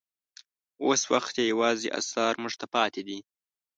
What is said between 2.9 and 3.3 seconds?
دي.